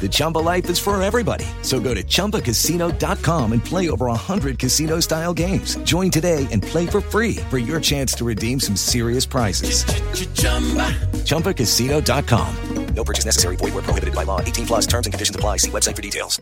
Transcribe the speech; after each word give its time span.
The 0.00 0.08
Chumba 0.10 0.38
life 0.38 0.68
is 0.68 0.80
for 0.80 1.00
everybody. 1.00 1.44
So 1.62 1.78
go 1.78 1.94
to 1.94 2.02
ChumbaCasino.com 2.02 3.52
and 3.52 3.64
play 3.64 3.88
over 3.88 4.06
100 4.06 4.58
casino 4.58 4.98
style 4.98 5.32
games. 5.32 5.76
Join 5.84 6.10
today 6.10 6.48
and 6.50 6.60
play 6.60 6.86
for 6.86 7.00
free 7.00 7.36
for 7.48 7.58
your 7.58 7.78
chance 7.78 8.12
to 8.14 8.24
redeem 8.24 8.58
some 8.58 8.74
serious 8.74 9.24
prizes. 9.24 9.84
ChumbaCasino.com. 11.24 12.56
No 12.94 13.04
purchase 13.04 13.24
necessary. 13.24 13.56
Void 13.56 13.74
where 13.74 13.82
prohibited 13.82 14.14
by 14.14 14.24
law. 14.24 14.40
18 14.40 14.66
plus 14.66 14.86
terms 14.86 15.06
and 15.06 15.12
conditions 15.12 15.34
apply. 15.34 15.58
See 15.58 15.70
website 15.70 15.96
for 15.96 16.02
details. 16.02 16.40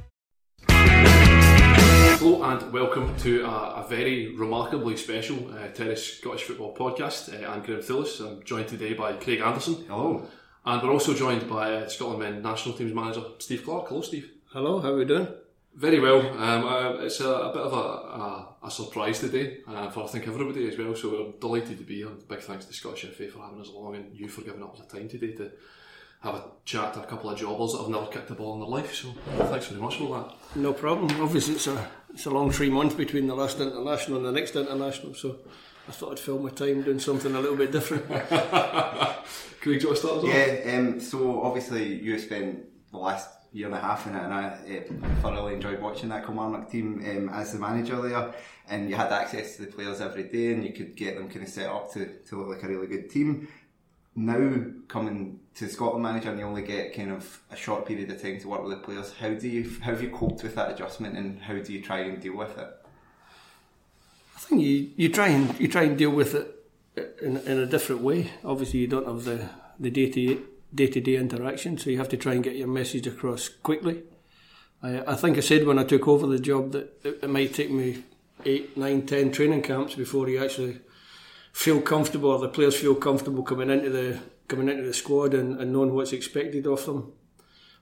Hello 2.21 2.43
and 2.43 2.73
welcome 2.73 3.17
to 3.21 3.45
a, 3.47 3.83
a 3.83 3.87
very 3.89 4.37
remarkably 4.37 4.97
special 4.97 5.39
uh, 5.55 5.69
Terrace 5.69 6.19
Scottish 6.19 6.43
Football 6.43 6.75
podcast. 6.75 7.33
Uh, 7.33 7.49
I'm 7.49 7.63
Graeme 7.63 7.81
Phillips. 7.81 8.21
I'm 8.21 8.43
joined 8.43 8.69
today 8.69 8.93
by 8.93 9.15
Craig 9.15 9.41
Anderson. 9.41 9.85
Hello. 9.89 10.27
And 10.65 10.83
we're 10.83 10.93
also 10.93 11.15
joined 11.15 11.49
by 11.49 11.75
uh, 11.75 11.89
Scotland 11.89 12.21
Men 12.21 12.43
national 12.43 12.75
teams 12.75 12.95
manager 12.95 13.23
Steve 13.39 13.65
Clarke. 13.65 13.89
Hello, 13.89 14.03
Steve. 14.03 14.31
Hello, 14.53 14.81
how 14.81 14.91
are 14.91 14.97
we 14.97 15.05
doing? 15.07 15.29
Very 15.75 16.01
well. 16.01 16.21
Um, 16.21 16.65
uh, 16.67 17.05
it's 17.05 17.21
a, 17.21 17.31
a, 17.31 17.53
bit 17.53 17.63
of 17.63 17.73
a, 17.73 17.77
a, 17.77 18.49
a 18.65 18.71
surprise 18.71 19.21
today 19.21 19.59
uh, 19.67 19.89
for 19.89 20.05
I 20.05 20.09
think 20.09 20.29
everybody 20.29 20.69
as 20.69 20.77
well. 20.77 20.95
So 20.95 21.11
we're 21.11 21.41
delighted 21.41 21.79
to 21.79 21.85
be 21.85 21.97
here. 21.97 22.11
Big 22.29 22.41
thanks 22.41 22.67
to 22.67 22.75
Scottish 22.75 23.11
FA 23.11 23.29
for 23.29 23.43
having 23.43 23.61
us 23.61 23.69
along 23.69 23.95
and 23.97 24.15
you 24.15 24.29
for 24.29 24.43
giving 24.43 24.63
up 24.63 24.77
the 24.77 24.85
time 24.85 25.09
today 25.09 25.33
to 25.33 25.51
have 26.23 26.35
a 26.35 26.45
chat 26.67 26.93
to 26.93 27.03
a 27.03 27.07
couple 27.07 27.31
of 27.31 27.39
jobbers 27.39 27.73
that 27.73 27.79
have 27.79 27.89
never 27.89 28.07
kicked 28.07 28.31
a 28.31 28.35
ball 28.35 28.55
in 28.55 28.61
their 28.61 28.69
life. 28.69 28.95
So 28.95 29.15
thanks 29.47 29.69
very 29.69 29.81
much 29.81 29.97
for 29.97 30.19
that. 30.19 30.57
No 30.57 30.75
problem. 30.75 31.23
Obviously, 31.23 31.55
it's 31.55 31.69
a 31.69 31.89
it's 32.13 32.27
a 32.27 32.31
long 32.31 32.51
three 32.51 32.69
months 32.69 32.95
between 32.95 33.27
the 33.27 33.35
last 33.35 33.61
international 33.61 34.19
and 34.19 34.27
the 34.27 34.33
next 34.33 34.57
international. 34.57 35.15
So 35.15 35.39
I 35.89 35.93
thought 35.93 36.13
I'd 36.13 36.19
fill 36.19 36.39
my 36.39 36.51
time 36.51 36.83
doing 36.83 37.01
something 37.01 37.35
a 37.35 37.41
little 37.41 37.57
bit 37.57 37.73
different. 37.73 38.07
Craig, 39.61 39.81
do 39.81 39.89
you 39.89 39.97
start 39.97 40.23
well? 40.23 40.27
Yeah, 40.27 40.77
um, 40.77 41.01
so 41.01 41.43
obviously 41.43 41.95
you 42.01 42.19
spent 42.19 42.65
the 42.91 42.99
last 42.99 43.29
year 43.53 43.67
and 43.67 43.75
a 43.75 43.81
half 43.81 44.07
in 44.07 44.15
it, 44.15 44.23
and 44.23 44.33
I 44.33 44.45
uh, 44.49 45.21
thoroughly 45.21 45.55
enjoyed 45.55 45.81
watching 45.81 46.09
that 46.11 46.25
Kilmarnock 46.25 46.71
team 46.71 47.05
um, 47.05 47.29
as 47.31 47.53
the 47.53 47.59
manager 47.59 48.01
there. 48.01 48.33
And 48.69 48.89
you 48.89 48.95
had 48.95 49.13
access 49.13 49.57
to 49.57 49.63
the 49.63 49.73
players 49.73 50.01
every 50.01 50.25
day, 50.25 50.53
and 50.53 50.65
you 50.65 50.73
could 50.73 50.95
get 50.95 51.17
them 51.17 51.29
kind 51.29 51.43
of 51.43 51.49
set 51.49 51.69
up 51.69 51.93
to, 51.95 52.07
to 52.29 52.37
look 52.37 52.49
like 52.49 52.63
a 52.63 52.69
really 52.69 52.87
good 52.87 53.11
team. 53.11 53.49
Now 54.15 54.65
coming 54.89 55.41
to 55.57 55.69
Scotland 55.69 56.03
manager, 56.03 56.31
and 56.31 56.39
you 56.39 56.47
only 56.47 56.63
get 56.63 56.95
kind 56.95 57.11
of 57.11 57.41
a 57.51 57.57
short 57.57 57.87
period 57.87 58.11
of 58.11 58.23
time 58.23 58.39
to 58.41 58.49
work 58.49 58.63
with 58.63 58.73
the 58.73 58.85
players. 58.85 59.13
How 59.13 59.35
do 59.35 59.49
you 59.49 59.69
how 59.81 59.91
have 59.91 60.03
you 60.03 60.11
coped 60.11 60.43
with 60.43 60.55
that 60.55 60.71
adjustment, 60.71 61.17
and 61.17 61.41
how 61.41 61.59
do 61.59 61.73
you 61.73 61.83
try 61.83 62.01
and 62.01 62.21
deal 62.21 62.37
with 62.37 62.57
it? 62.57 62.69
I 64.41 64.43
think 64.45 64.63
you, 64.63 64.91
you 64.97 65.09
try 65.11 65.29
and 65.29 65.59
you 65.61 65.69
try 65.69 65.83
and 65.83 65.99
deal 65.99 66.11
with 66.11 66.35
it 66.35 66.61
in, 67.23 67.37
in 67.37 67.59
a 67.59 67.67
different 67.67 68.01
way. 68.01 68.31
Obviously, 68.43 68.81
you 68.81 68.87
don't 68.87 69.07
have 69.07 69.25
the 69.25 69.49
the 69.79 69.91
day 69.91 70.11
to 70.11 70.47
day 70.75 70.87
to 70.87 71.01
day 71.01 71.17
interaction, 71.17 71.77
so 71.77 71.91
you 71.91 71.99
have 71.99 72.09
to 72.09 72.17
try 72.17 72.33
and 72.33 72.43
get 72.43 72.57
your 72.57 72.69
message 72.69 73.07
across 73.07 73.49
quickly. 73.49 74.03
I, 74.83 75.13
I 75.13 75.15
think 75.15 75.37
I 75.37 75.41
said 75.41 75.67
when 75.67 75.79
I 75.79 75.85
took 75.85 76.09
over 76.09 76.27
the 76.27 76.39
job 76.39 76.73
that 76.73 76.99
it, 77.05 77.21
it 77.23 77.31
might 77.31 77.53
take 77.55 77.71
me 77.71 78.05
eight, 78.47 78.77
nine, 78.77 79.07
ten 79.07 79.31
training 79.31 79.63
camps 79.63 79.95
before 79.95 80.29
you 80.29 80.43
actually 80.43 80.81
feel 81.53 81.83
comfortable, 81.83 82.31
or 82.31 82.39
the 82.39 82.49
players 82.49 82.77
feel 82.77 82.95
comfortable 82.95 83.43
coming 83.43 83.69
into 83.69 83.91
the 83.91 84.21
coming 84.49 84.69
into 84.69 84.85
the 84.85 84.95
squad 84.95 85.35
and, 85.35 85.61
and 85.61 85.71
knowing 85.73 85.95
what's 85.95 86.13
expected 86.13 86.67
of 86.67 86.87
them. 86.87 87.13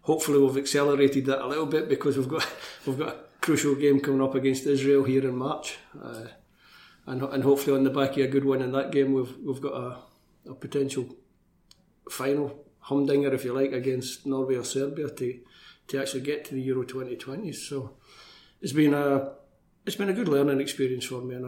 Hopefully, 0.03 0.41
we've 0.41 0.57
accelerated 0.57 1.27
that 1.27 1.45
a 1.45 1.47
little 1.47 1.67
bit 1.67 1.89
because 1.89 2.17
we've 2.17 2.29
got 2.29 2.47
we've 2.87 2.99
got 2.99 3.09
a 3.09 3.19
crucial 3.41 3.77
game 3.77 4.01
coming 4.01 4.23
up 4.23 4.35
against 4.35 4.67
Israel 4.67 5.05
here 5.05 5.27
in 5.27 5.37
March. 5.37 5.79
Uh, 6.03 6.25
and, 7.09 7.23
and 7.23 7.43
hopefully 7.43 7.77
on 7.77 7.85
the 7.85 7.91
back 7.91 8.13
of 8.13 8.19
a 8.19 8.29
good 8.29 8.45
win 8.45 8.63
in 8.63 8.73
that 8.73 8.93
game, 8.93 9.15
we've 9.15 9.35
we've 9.43 9.61
got 9.61 9.73
a, 9.73 10.51
a 10.51 10.55
potential 10.55 11.17
final 12.11 12.65
humdinger, 12.81 13.33
if 13.33 13.45
you 13.45 13.53
like, 13.53 13.73
against 13.73 14.27
Norway 14.27 14.57
or 14.57 14.65
Serbia 14.65 15.09
to 15.09 15.41
to 15.89 16.01
actually 16.01 16.21
get 16.21 16.45
to 16.45 16.55
the 16.55 16.61
Euro 16.63 16.85
2020. 16.85 17.51
So 17.53 17.97
it's 18.61 18.73
been 18.73 18.93
a 18.93 19.33
it's 19.87 19.97
been 19.97 20.11
a 20.11 20.15
good 20.15 20.29
learning 20.29 20.61
experience 20.61 21.07
for 21.07 21.23
me, 21.23 21.35
and 21.35 21.47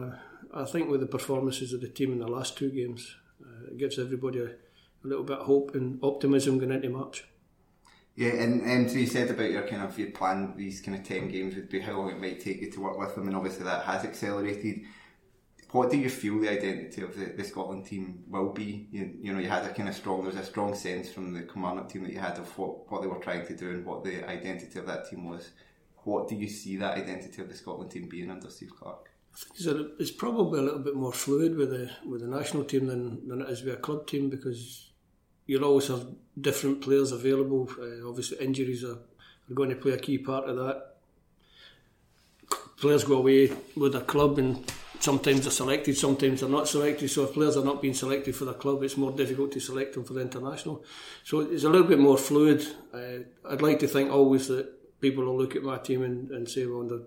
I, 0.53 0.61
I 0.61 0.65
think 0.65 0.89
with 0.89 1.01
the 1.01 1.05
performances 1.05 1.73
of 1.73 1.81
the 1.81 1.89
team 1.89 2.11
in 2.11 2.19
the 2.19 2.27
last 2.27 2.57
two 2.57 2.71
games, 2.71 3.15
uh, 3.43 3.71
it 3.71 3.77
gives 3.77 3.99
everybody 3.99 4.39
a, 4.39 4.45
a 4.45 5.05
little 5.05 5.23
bit 5.23 5.39
of 5.39 5.45
hope 5.45 5.75
and 5.75 5.99
optimism 6.01 6.57
going 6.57 6.71
into 6.71 6.89
March. 6.89 7.25
Yeah, 8.15 8.31
and, 8.31 8.61
and 8.63 8.91
so 8.91 8.97
you 8.97 9.07
said 9.07 9.29
about 9.29 9.51
your 9.51 9.65
kind 9.67 9.83
of 9.83 9.97
your 9.97 10.11
plan, 10.11 10.53
these 10.57 10.81
kind 10.81 10.97
of 10.97 11.07
10 11.07 11.29
games 11.29 11.55
would 11.55 11.69
be 11.69 11.79
how 11.79 11.93
long 11.93 12.09
it 12.09 12.19
might 12.19 12.41
take 12.41 12.61
you 12.61 12.69
to 12.71 12.81
work 12.81 12.97
with 12.97 13.15
them, 13.15 13.27
and 13.27 13.35
obviously 13.35 13.63
that 13.63 13.85
has 13.85 14.03
accelerated 14.03 14.81
what 15.71 15.89
do 15.89 15.97
you 15.97 16.09
feel 16.09 16.39
the 16.39 16.49
identity 16.49 17.01
of 17.01 17.17
the, 17.17 17.33
the 17.37 17.43
Scotland 17.43 17.85
team 17.85 18.23
will 18.27 18.51
be? 18.51 18.87
You, 18.91 19.13
you 19.21 19.33
know, 19.33 19.39
you 19.39 19.47
had 19.47 19.63
a 19.63 19.73
kind 19.73 19.87
of 19.87 19.95
strong, 19.95 20.17
there 20.17 20.31
was 20.31 20.35
a 20.35 20.43
strong 20.43 20.75
sense 20.75 21.09
from 21.09 21.33
the 21.33 21.43
Kilmarnock 21.43 21.89
team 21.89 22.03
that 22.03 22.11
you 22.11 22.19
had 22.19 22.37
of 22.37 22.57
what, 22.57 22.91
what 22.91 23.01
they 23.01 23.07
were 23.07 23.19
trying 23.19 23.45
to 23.47 23.55
do 23.55 23.69
and 23.69 23.85
what 23.85 24.03
the 24.03 24.27
identity 24.29 24.79
of 24.79 24.85
that 24.87 25.09
team 25.09 25.29
was. 25.29 25.51
What 26.03 26.27
do 26.27 26.35
you 26.35 26.49
see 26.49 26.75
that 26.77 26.97
identity 26.97 27.41
of 27.41 27.47
the 27.47 27.55
Scotland 27.55 27.91
team 27.91 28.09
being 28.09 28.29
under 28.29 28.49
Steve 28.49 28.71
Clarke? 28.77 29.09
I 29.33 29.63
think 29.63 29.87
it's, 29.97 30.11
probably 30.11 30.59
a 30.59 30.63
little 30.63 30.79
bit 30.79 30.95
more 30.95 31.13
fluid 31.13 31.55
with 31.55 31.69
the 31.69 31.89
with 32.05 32.19
the 32.19 32.27
national 32.27 32.65
team 32.65 32.87
than, 32.87 33.25
than 33.29 33.41
it 33.41 33.49
is 33.49 33.63
with 33.63 33.75
a 33.75 33.77
club 33.77 34.05
team 34.05 34.29
because 34.29 34.89
you'll 35.45 35.63
always 35.63 35.87
have 35.87 36.05
different 36.39 36.81
players 36.81 37.13
available. 37.13 37.69
Uh, 37.79 38.07
obviously, 38.09 38.37
injuries 38.39 38.83
are, 38.83 38.97
are 38.97 39.53
going 39.53 39.69
to 39.69 39.75
play 39.75 39.93
a 39.93 39.97
key 39.97 40.17
part 40.17 40.49
of 40.49 40.57
that. 40.57 40.95
Players 42.75 43.05
go 43.05 43.19
away 43.19 43.53
with 43.77 43.95
a 43.95 44.01
club 44.01 44.37
and 44.37 44.69
sometimes 45.01 45.41
they're 45.41 45.51
selected, 45.51 45.97
sometimes 45.97 46.39
they're 46.39 46.49
not 46.49 46.67
selected. 46.67 47.09
So 47.09 47.23
if 47.23 47.33
players 47.33 47.57
are 47.57 47.65
not 47.65 47.81
being 47.81 47.93
selected 47.93 48.35
for 48.35 48.45
the 48.45 48.53
club, 48.53 48.83
it's 48.83 48.97
more 48.97 49.11
difficult 49.11 49.51
to 49.53 49.59
select 49.59 49.95
them 49.95 50.03
for 50.03 50.13
the 50.13 50.21
international. 50.21 50.83
So 51.23 51.41
it's 51.41 51.63
a 51.63 51.69
little 51.69 51.87
bit 51.87 51.99
more 51.99 52.17
fluid. 52.17 52.65
Uh, 52.93 53.25
I'd 53.49 53.61
like 53.61 53.79
to 53.79 53.87
think 53.87 54.11
always 54.11 54.47
that 54.47 55.01
people 55.01 55.25
will 55.25 55.37
look 55.37 55.55
at 55.55 55.63
my 55.63 55.77
team 55.77 56.03
and, 56.03 56.29
and 56.31 56.47
say, 56.47 56.65
well, 56.65 57.01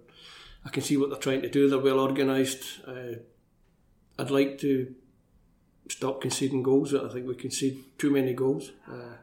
I 0.65 0.69
can 0.71 0.83
see 0.83 0.97
what 0.97 1.11
they're 1.11 1.19
trying 1.19 1.43
to 1.43 1.51
do. 1.51 1.69
They're 1.69 1.79
well 1.79 2.01
organised. 2.01 2.81
Uh, 2.87 3.19
I'd 4.19 4.31
like 4.31 4.59
to 4.59 4.95
stop 5.89 6.21
conceding 6.21 6.63
goals. 6.63 6.95
I 6.95 7.09
think 7.09 7.27
we 7.27 7.35
concede 7.35 7.85
too 7.99 8.11
many 8.11 8.33
goals. 8.33 8.73
Uh, 8.91 9.17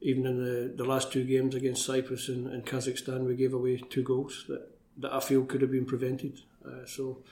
even 0.00 0.26
in 0.26 0.44
the, 0.44 0.74
the 0.74 0.84
last 0.84 1.12
two 1.12 1.24
games 1.24 1.54
against 1.54 1.86
Cyprus 1.86 2.28
and, 2.28 2.48
and 2.48 2.66
Kazakhstan, 2.66 3.24
we 3.24 3.36
gave 3.36 3.54
away 3.54 3.76
two 3.76 4.02
goals 4.02 4.44
that, 4.48 4.68
that 4.98 5.12
I 5.12 5.20
feel 5.20 5.44
could 5.44 5.62
have 5.62 5.70
been 5.70 5.86
prevented. 5.86 6.40
Uh, 6.66 6.84
so 6.86 7.22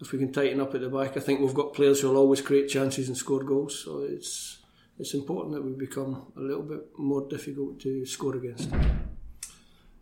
if 0.00 0.12
we 0.12 0.18
can 0.18 0.32
tighten 0.32 0.60
up 0.60 0.74
at 0.74 0.80
the 0.80 0.88
back, 0.88 1.16
I 1.16 1.20
think 1.20 1.40
we've 1.40 1.54
got 1.54 1.74
players 1.74 2.00
who 2.00 2.08
will 2.08 2.18
always 2.18 2.42
create 2.42 2.68
chances 2.68 3.08
and 3.08 3.16
score 3.16 3.42
goals. 3.42 3.82
So 3.84 4.00
it's 4.00 4.58
it's 4.98 5.14
important 5.14 5.54
that 5.54 5.62
we 5.62 5.72
become 5.72 6.32
a 6.36 6.40
little 6.40 6.62
bit 6.62 6.98
more 6.98 7.26
difficult 7.28 7.80
to 7.80 8.06
score 8.06 8.36
against. 8.36 8.72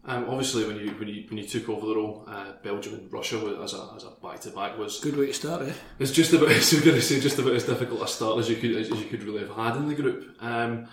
Um, 0.07 0.27
obviously, 0.29 0.67
when 0.67 0.77
you 0.77 0.91
when 0.93 1.09
you 1.09 1.25
when 1.29 1.39
you 1.39 1.45
took 1.45 1.69
over 1.69 1.87
the 1.87 1.97
role, 1.97 2.25
uh, 2.27 2.53
Belgium 2.63 2.95
and 2.95 3.13
Russia 3.13 3.37
as 3.63 3.73
a 3.73 3.91
as 3.97 4.05
a 4.05 4.11
back 4.23 4.41
to 4.41 4.51
back 4.51 4.77
was 4.77 5.01
good 5.01 5.17
way 5.17 5.27
to 5.27 5.33
start. 5.33 5.63
Eh? 5.63 5.73
It's 5.99 6.11
just 6.11 6.33
about 6.33 6.51
I 6.51 6.57
was 6.57 6.73
going 6.73 6.97
to 6.97 7.03
say 7.03 7.21
just 7.21 7.39
about 7.39 7.55
as 7.55 7.65
difficult 7.65 8.03
a 8.03 8.09
start 8.09 8.39
as 8.39 8.51
you 8.51 8.57
could 8.57 8.77
as 8.77 8.91
you 8.91 9.07
could 9.07 9.23
really 9.23 9.41
have 9.41 9.57
had 9.57 9.77
in 9.77 9.89
the 9.89 9.95
group. 9.95 10.37
Um, 10.41 10.89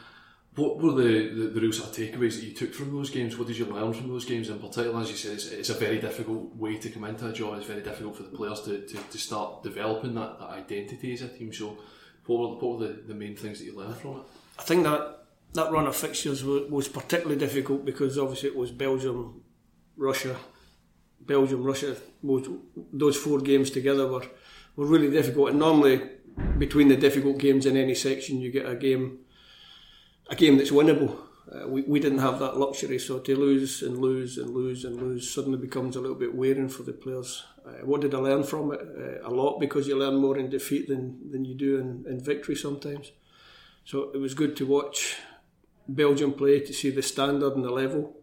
What 0.55 0.79
were 0.79 0.91
the, 0.91 1.29
the, 1.29 1.47
the 1.47 1.61
real 1.61 1.71
sort 1.71 1.89
of 1.89 1.95
takeaways 1.95 2.35
that 2.35 2.45
you 2.45 2.53
took 2.53 2.73
from 2.73 2.91
those 2.91 3.09
games? 3.09 3.37
What 3.37 3.47
did 3.47 3.57
you 3.57 3.65
learn 3.65 3.93
from 3.93 4.09
those 4.09 4.25
games 4.25 4.49
in 4.49 4.59
particular? 4.59 5.01
As 5.01 5.09
you 5.09 5.15
said, 5.15 5.33
it's, 5.33 5.47
it's 5.47 5.69
a 5.69 5.75
very 5.75 5.99
difficult 5.99 6.53
way 6.55 6.77
to 6.77 6.89
come 6.89 7.05
into 7.05 7.27
a 7.27 7.31
job. 7.31 7.57
It's 7.57 7.65
very 7.65 7.81
difficult 7.81 8.17
for 8.17 8.23
the 8.23 8.35
players 8.35 8.61
to, 8.63 8.85
to, 8.85 8.97
to 8.97 9.17
start 9.17 9.63
developing 9.63 10.13
that, 10.15 10.39
that 10.39 10.49
identity 10.49 11.13
as 11.13 11.21
a 11.21 11.29
team. 11.29 11.53
So, 11.53 11.77
what 12.25 12.39
were, 12.39 12.47
what 12.55 12.79
were 12.79 12.87
the, 12.87 12.93
the 12.93 13.13
main 13.13 13.35
things 13.35 13.59
that 13.59 13.65
you 13.65 13.77
learned 13.77 13.95
from 13.95 14.17
it? 14.17 14.23
I 14.59 14.63
think 14.63 14.83
that 14.83 15.19
that 15.53 15.71
run 15.71 15.87
of 15.87 15.95
fixtures 15.95 16.43
was, 16.43 16.69
was 16.69 16.87
particularly 16.89 17.39
difficult 17.39 17.85
because 17.85 18.17
obviously 18.17 18.49
it 18.49 18.55
was 18.55 18.71
Belgium, 18.71 19.41
Russia, 19.95 20.35
Belgium, 21.21 21.63
Russia. 21.63 21.95
Those 22.91 23.15
four 23.15 23.39
games 23.39 23.69
together 23.69 24.05
were 24.05 24.25
were 24.75 24.85
really 24.85 25.09
difficult. 25.09 25.49
And 25.49 25.59
normally, 25.59 26.01
between 26.57 26.87
the 26.87 26.97
difficult 26.97 27.37
games 27.37 27.65
in 27.65 27.77
any 27.77 27.95
section, 27.95 28.41
you 28.41 28.51
get 28.51 28.65
a 28.65 28.75
game 28.75 29.19
a 30.31 30.35
game 30.35 30.57
that's 30.57 30.71
winnable. 30.71 31.17
Uh, 31.53 31.67
we, 31.67 31.81
we 31.81 31.99
didn't 31.99 32.19
have 32.19 32.39
that 32.39 32.57
luxury, 32.57 32.97
so 32.97 33.19
to 33.19 33.35
lose 33.35 33.83
and 33.83 33.97
lose 33.97 34.37
and 34.37 34.51
lose 34.51 34.85
and 34.85 34.95
lose 34.95 35.29
suddenly 35.29 35.57
becomes 35.57 35.97
a 35.97 35.99
little 35.99 36.15
bit 36.15 36.33
wearing 36.33 36.69
for 36.69 36.83
the 36.83 36.93
players. 36.93 37.43
Uh, 37.65 37.85
what 37.85 37.99
did 37.99 38.15
I 38.15 38.19
learn 38.19 38.43
from 38.43 38.71
it? 38.71 38.79
Uh, 38.79 39.27
a 39.27 39.29
lot 39.29 39.59
because 39.59 39.87
you 39.87 39.97
learn 39.97 40.15
more 40.15 40.37
in 40.37 40.49
defeat 40.49 40.87
than, 40.87 41.29
than 41.29 41.43
you 41.43 41.53
do 41.53 41.77
in, 41.77 42.05
in 42.07 42.23
victory 42.23 42.55
sometimes. 42.55 43.11
So 43.83 44.11
it 44.13 44.17
was 44.17 44.33
good 44.33 44.55
to 44.57 44.65
watch 44.65 45.17
Belgium 45.89 46.31
play 46.31 46.61
to 46.61 46.73
see 46.73 46.89
the 46.89 47.01
standard 47.01 47.53
and 47.55 47.65
the 47.65 47.71
level. 47.71 48.15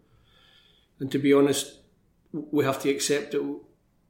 And 1.00 1.12
to 1.12 1.18
be 1.18 1.34
honest, 1.34 1.80
we 2.32 2.64
have 2.64 2.80
to 2.82 2.88
accept 2.88 3.32
that 3.32 3.60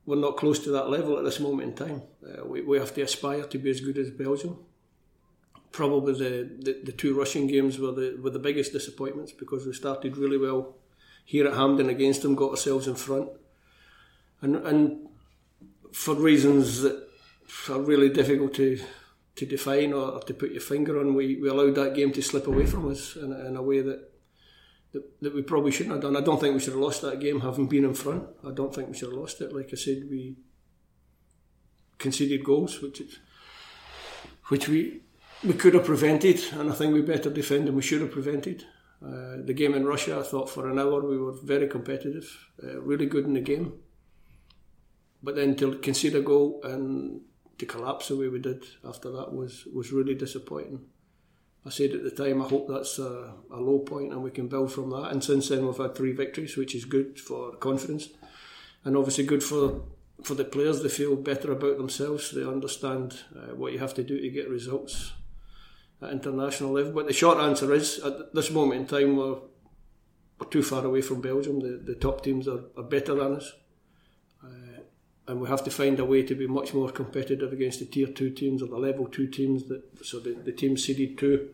we're 0.07 0.17
not 0.17 0.37
close 0.37 0.61
to 0.61 0.71
that 0.71 0.89
level 0.89 1.19
at 1.19 1.25
this 1.25 1.41
moment 1.41 1.69
in 1.69 1.75
time. 1.75 2.03
Uh, 2.25 2.47
we, 2.47 2.63
we 2.63 2.79
have 2.79 2.95
to 2.95 3.03
aspire 3.03 3.43
to 3.43 3.59
be 3.59 3.71
as 3.71 3.81
good 3.81 3.99
as 3.99 4.11
Belgium. 4.11 4.59
Probably 5.73 6.15
the, 6.15 6.51
the, 6.61 6.81
the, 6.85 6.93
two 6.93 7.17
Russian 7.17 7.47
games 7.47 7.79
were 7.79 7.93
the 7.93 8.19
were 8.23 8.31
the 8.31 8.39
biggest 8.39 8.73
disappointments 8.73 9.33
because 9.33 9.67
we 9.67 9.73
started 9.73 10.17
really 10.17 10.39
well 10.39 10.75
here 11.25 11.47
at 11.47 11.55
Hampden 11.55 11.91
against 11.91 12.23
them, 12.23 12.35
got 12.35 12.51
ourselves 12.51 12.89
in 12.89 12.95
front, 12.95 13.29
and 14.41 14.57
and 14.57 15.09
for 15.93 16.15
reasons 16.15 16.81
that 16.83 17.09
are 17.69 17.81
really 17.81 18.09
difficult 18.09 18.55
to 18.55 18.81
to 19.39 19.47
define 19.47 19.93
or, 19.93 20.13
or, 20.13 20.21
to 20.21 20.35
put 20.35 20.51
your 20.51 20.61
finger 20.61 20.99
on. 20.99 21.15
We, 21.15 21.37
we 21.37 21.49
allowed 21.49 21.77
that 21.77 21.95
game 21.95 22.13
to 22.13 22.23
slip 22.23 22.49
away 22.49 22.67
from 22.67 22.91
us 22.91 23.15
in, 23.15 23.33
in 23.33 23.57
a 23.57 23.63
way 23.63 23.81
that, 23.83 24.11
that, 24.93 25.21
that 25.23 25.35
we 25.35 25.43
probably 25.43 25.71
shouldn't 25.71 25.95
have 25.95 26.03
done. 26.03 26.17
I 26.17 26.21
don't 26.21 26.41
think 26.41 26.55
we 26.55 26.61
should 26.61 26.73
have 26.73 26.83
lost 26.83 27.03
that 27.03 27.21
game 27.21 27.41
having 27.41 27.69
been 27.69 27.85
in 27.85 27.95
front. 27.95 28.25
I 28.45 28.51
don't 28.51 28.75
think 28.75 28.89
we 28.89 28.97
should 28.97 29.11
have 29.11 29.19
lost 29.19 29.41
it. 29.41 29.55
Like 29.55 29.69
I 29.73 29.77
said, 29.77 30.09
we 30.11 30.35
conceded 31.99 32.45
goals, 32.45 32.81
which 32.81 33.01
is, 33.01 33.19
which 34.49 34.69
we 34.69 35.03
we 35.45 35.55
could 35.55 35.75
have 35.75 35.85
prevented, 35.85 36.41
and 36.53 36.71
I 36.71 36.75
think 36.75 36.93
we 36.93 37.03
better 37.03 37.31
defend 37.31 37.69
than 37.69 37.77
we 37.77 37.83
should 37.83 38.01
have 38.01 38.11
prevented. 38.11 38.65
Uh, 39.05 39.37
the 39.45 39.55
game 39.55 39.75
in 39.75 39.87
Russia, 39.87 40.19
I 40.19 40.23
thought 40.23 40.51
for 40.51 40.69
an 40.69 40.79
hour 40.79 41.01
we 41.01 41.19
were 41.19 41.33
very 41.33 41.69
competitive, 41.69 42.49
uh, 42.63 42.81
really 42.81 43.07
good 43.07 43.27
in 43.27 43.35
the 43.35 43.41
game. 43.41 43.75
But 45.23 45.37
then 45.37 45.55
to 45.57 45.75
concede 45.79 46.17
a 46.17 46.21
goal 46.21 46.61
and 46.65 47.21
to 47.59 47.67
collapse 47.67 48.09
the 48.09 48.17
way 48.17 48.29
we 48.29 48.41
did 48.41 48.65
after 48.85 49.11
that 49.11 49.33
was 49.33 49.67
was 49.73 49.93
really 49.93 50.15
disappointing. 50.15 50.87
I 51.67 51.71
said 51.71 51.93
at 51.93 52.03
the 52.03 52.11
time, 52.11 52.41
I 52.41 52.49
hope 52.49 52.69
that's 52.69 52.99
a, 52.99 53.35
a, 53.51 53.57
low 53.57 53.81
point 53.81 54.13
and 54.13 54.23
we 54.23 54.31
can 54.31 54.49
build 54.49 54.73
from 54.73 54.91
that. 54.91 55.11
And 55.11 55.23
since 55.23 55.49
then, 55.49 55.67
we've 55.67 55.77
had 55.77 55.95
three 55.95 56.13
victories, 56.13 56.57
which 56.57 56.75
is 56.75 56.85
good 56.85 57.19
for 57.21 57.57
confidence, 57.57 58.09
and 58.85 58.97
obviously 58.97 59.25
good 59.25 59.43
for 59.43 59.83
for 60.23 60.35
the 60.35 60.45
players. 60.45 60.83
They 60.83 60.89
feel 60.89 61.17
better 61.17 61.53
about 61.53 61.79
themselves. 61.79 62.31
They 62.31 62.45
understand 62.45 63.21
uh, 63.37 63.55
what 63.55 63.73
you 63.73 63.79
have 63.79 63.95
to 63.95 64.03
do 64.03 64.21
to 64.21 64.31
get 64.31 64.49
results 64.49 65.13
at 66.03 66.11
international 66.11 66.73
level. 66.73 66.93
But 66.93 67.07
the 67.07 67.13
short 67.13 67.39
answer 67.39 67.73
is, 67.73 67.99
at 68.01 68.35
this 68.35 68.51
moment 68.51 68.81
in 68.81 68.87
time, 68.87 69.17
we're, 69.17 69.39
we're 70.39 70.47
too 70.51 70.63
far 70.63 70.85
away 70.85 71.03
from 71.03 71.21
Belgium. 71.21 71.61
The, 71.61 71.81
the 71.85 71.99
top 71.99 72.23
teams 72.23 72.47
are, 72.47 72.65
are 72.77 72.85
better 72.85 73.15
than 73.15 73.37
us 73.37 73.53
uh, 74.43 74.81
and 75.27 75.41
we 75.41 75.49
have 75.49 75.65
to 75.65 75.71
find 75.71 75.99
a 76.01 76.05
way 76.05 76.23
to 76.23 76.35
be 76.35 76.47
much 76.47 76.73
more 76.75 76.91
competitive 76.91 77.53
against 77.53 77.81
the 77.81 77.85
tier 77.85 78.07
two 78.07 78.31
teams 78.31 78.63
or 78.63 78.67
the 78.67 78.79
level 78.79 79.07
two 79.07 79.27
teams 79.27 79.69
that 79.69 79.83
so 80.05 80.19
the, 80.19 80.33
the 80.33 80.53
teams 80.53 80.85
seeded 80.85 81.19
two. 81.19 81.51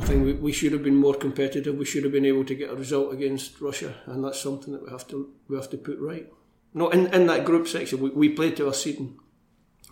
I 0.00 0.04
think 0.04 0.24
we, 0.24 0.32
we 0.32 0.52
should 0.52 0.72
have 0.72 0.82
been 0.82 0.96
more 0.96 1.14
competitive. 1.14 1.76
We 1.76 1.84
should 1.84 2.02
have 2.02 2.12
been 2.12 2.26
able 2.26 2.44
to 2.46 2.54
get 2.56 2.70
a 2.70 2.74
result 2.74 3.12
against 3.12 3.60
Russia, 3.60 3.94
and 4.06 4.24
that's 4.24 4.40
something 4.40 4.72
that 4.72 4.84
we 4.84 4.90
have 4.90 5.06
to 5.08 5.32
we 5.48 5.56
have 5.56 5.70
to 5.70 5.76
put 5.76 5.98
right. 6.00 6.26
No, 6.74 6.90
in, 6.90 7.06
in 7.14 7.26
that 7.28 7.44
group 7.44 7.68
section, 7.68 8.00
we, 8.00 8.10
we 8.10 8.28
played 8.30 8.56
to 8.56 8.66
our 8.66 8.74
seeding. 8.74 9.18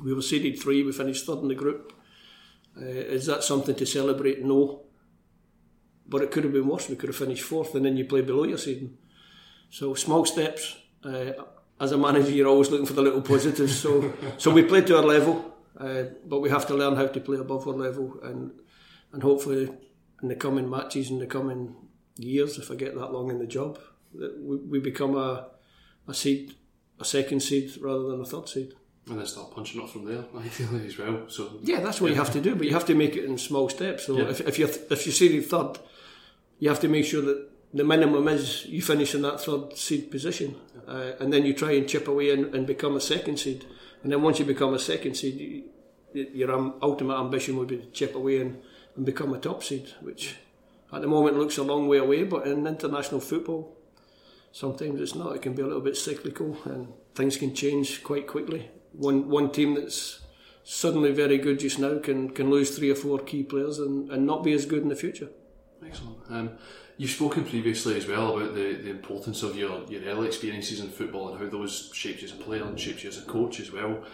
We 0.03 0.13
were 0.13 0.23
seeded 0.23 0.61
three. 0.61 0.83
We 0.83 0.93
finished 0.93 1.25
third 1.27 1.39
in 1.39 1.49
the 1.49 1.55
group. 1.55 1.93
Uh, 2.77 2.85
is 2.85 3.27
that 3.27 3.45
something 3.45 3.75
to 3.77 3.87
celebrate? 3.87 4.45
No. 4.45 4.83
But 6.07 6.23
it 6.23 6.31
could 6.31 6.45
have 6.45 6.53
been 6.53 6.67
worse. 6.67 6.89
We 6.89 6.97
could 6.97 7.09
have 7.09 7.17
finished 7.17 7.45
fourth, 7.45 7.75
and 7.75 7.85
then 7.85 7.97
you 7.97 8.05
play 8.05 8.21
below 8.21 8.45
your 8.45 8.59
seeding. 8.59 8.99
So 9.71 9.95
small 9.95 10.25
steps. 10.25 10.77
Uh, 11.03 11.33
as 11.81 11.93
a 11.93 11.99
manager, 11.99 12.31
you're 12.31 12.49
always 12.49 12.71
looking 12.71 12.87
for 12.87 12.93
the 12.93 13.03
little 13.03 13.23
positives. 13.23 13.77
So, 13.77 14.13
so 14.39 14.51
we 14.51 14.63
played 14.63 14.87
to 14.89 14.97
our 14.97 15.03
level, 15.03 15.55
uh, 15.79 16.05
but 16.27 16.41
we 16.41 16.51
have 16.51 16.67
to 16.69 16.75
learn 16.75 16.97
how 16.97 17.07
to 17.07 17.21
play 17.21 17.39
above 17.39 17.67
our 17.67 17.75
level, 17.75 18.19
and 18.23 18.53
and 19.13 19.23
hopefully 19.23 19.71
in 20.23 20.29
the 20.29 20.35
coming 20.35 20.69
matches, 20.69 21.11
in 21.11 21.19
the 21.19 21.27
coming 21.27 21.75
years, 22.17 22.59
if 22.59 22.71
I 22.71 22.75
get 22.75 22.95
that 22.95 23.13
long 23.13 23.31
in 23.31 23.39
the 23.39 23.47
job, 23.47 23.79
that 24.15 24.41
we, 24.41 24.57
we 24.57 24.81
become 24.81 25.17
a 25.17 25.49
a 26.07 26.15
seed, 26.15 26.55
a 27.01 27.05
second 27.05 27.41
seed 27.41 27.77
rather 27.81 28.09
than 28.09 28.21
a 28.21 28.25
third 28.25 28.49
seed. 28.49 28.75
And 29.09 29.19
then 29.19 29.27
start 29.27 29.55
punching 29.55 29.83
up 29.83 29.91
from 29.91 30.07
there, 30.07 30.25
ideally 30.37 30.87
as 30.87 30.97
well. 30.97 31.29
So 31.29 31.59
yeah, 31.63 31.81
that's 31.81 32.01
what 32.01 32.09
yeah. 32.09 32.15
you 32.15 32.23
have 32.23 32.33
to 32.33 32.41
do, 32.41 32.55
but 32.55 32.67
you 32.67 32.73
have 32.73 32.87
to 32.87 32.95
make 32.95 33.17
it 33.17 33.25
in 33.25 33.37
small 33.37 33.69
steps. 33.69 34.07
So 34.07 34.17
yeah. 34.17 34.31
if 34.31 34.41
if 34.41 34.59
you 34.59 34.67
if 34.67 35.07
you 35.07 35.13
seeded 35.13 35.47
third, 35.47 35.79
you 36.59 36.69
have 36.71 36.81
to 36.81 36.89
make 36.89 37.05
sure 37.05 37.23
that 37.23 37.51
the 37.75 37.85
minimum 37.85 38.29
is 38.29 38.65
you 38.67 38.81
finish 38.81 39.15
in 39.15 39.23
that 39.23 39.41
third 39.41 39.77
seed 39.77 40.11
position, 40.11 40.55
uh, 40.87 41.13
and 41.19 41.33
then 41.33 41.45
you 41.45 41.53
try 41.53 41.73
and 41.73 41.89
chip 41.89 42.07
away 42.07 42.31
and, 42.31 42.55
and, 42.55 42.67
become 42.67 42.95
a 42.95 43.01
second 43.01 43.39
seed. 43.39 43.67
And 44.03 44.13
then 44.13 44.23
once 44.23 44.39
you 44.39 44.45
become 44.45 44.75
a 44.75 44.79
second 44.79 45.17
seed, 45.17 45.35
you, 45.41 46.29
your 46.33 46.53
ultimate 46.81 47.19
ambition 47.19 47.57
would 47.57 47.67
be 47.69 47.79
to 47.79 47.87
chip 47.87 48.15
away 48.15 48.41
and, 48.41 48.63
and 48.95 49.05
become 49.05 49.35
a 49.35 49.39
top 49.39 49.65
seed, 49.65 49.89
which 50.01 50.37
at 50.93 51.03
the 51.03 51.09
moment 51.09 51.37
looks 51.37 51.59
a 51.59 51.65
long 51.65 51.89
way 51.89 51.99
away. 51.99 52.23
But 52.23 52.47
in 52.47 52.65
international 52.65 53.21
football, 53.21 53.77
sometimes 54.53 55.01
it's 55.01 55.17
not. 55.17 55.35
It 55.35 55.43
can 55.43 55.55
be 55.55 55.63
a 55.63 55.67
little 55.67 55.83
bit 55.83 55.97
cyclical, 55.97 56.57
and 56.65 56.93
things 57.17 57.37
can 57.37 57.55
change 57.55 58.05
quite 58.05 58.29
quickly. 58.29 58.71
One 58.97 59.29
one 59.29 59.51
team 59.51 59.75
that's 59.75 60.21
suddenly 60.63 61.13
very 61.13 61.39
good 61.39 61.59
just 61.59 61.79
now 61.79 61.99
can 61.99 62.31
can 62.31 62.51
lose 62.51 62.77
three 62.77 62.91
or 62.91 62.95
four 62.95 63.19
key 63.19 63.43
players 63.43 63.79
and, 63.79 64.11
and 64.11 64.27
not 64.27 64.43
be 64.45 64.53
as 64.53 64.67
good 64.67 64.83
in 64.83 64.89
the 64.89 64.97
future. 64.97 65.29
Excellent. 65.85 66.19
Um, 66.31 66.51
You've 66.97 67.11
spoken 67.11 67.45
previously 67.45 67.97
as 67.97 68.07
well 68.07 68.37
about 68.37 68.55
the, 68.55 68.75
the 68.75 68.91
importance 68.91 69.43
of 69.43 69.57
your, 69.57 69.83
your 69.89 70.03
early 70.03 70.29
experiences 70.29 70.79
in 70.79 70.91
football 70.91 71.31
and 71.31 71.43
how 71.43 71.51
those 71.51 71.91
shaped 71.93 72.23
you 72.23 72.29
as 72.29 72.35
a 72.35 72.37
player 72.37 72.63
and 72.63 72.79
shaped 72.79 73.03
you 73.03 73.09
as 73.09 73.19
a 73.19 73.23
coach 73.23 73.59
as 73.59 73.73
well. 73.73 74.05